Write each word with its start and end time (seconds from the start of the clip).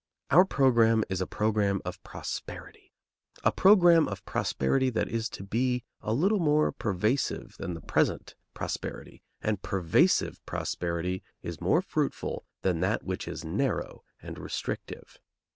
Our 0.31 0.45
program 0.45 1.03
is 1.09 1.21
a 1.21 1.27
program 1.27 1.79
of 1.85 2.01
prosperity; 2.01 2.91
a 3.43 3.51
program 3.51 4.07
of 4.07 4.25
prosperity 4.25 4.89
that 4.89 5.07
is 5.07 5.29
to 5.29 5.43
be 5.43 5.83
a 6.01 6.11
little 6.11 6.39
more 6.39 6.71
pervasive 6.71 7.55
than 7.59 7.75
the 7.75 7.81
present 7.81 8.33
prosperity, 8.55 9.21
and 9.43 9.61
pervasive 9.61 10.43
prosperity 10.47 11.21
is 11.43 11.61
more 11.61 11.83
fruitful 11.83 12.47
than 12.63 12.79
that 12.79 13.03
which 13.03 13.27
is 13.27 13.45
narrow 13.45 14.03
and 14.23 14.39
restrictive. 14.39 15.19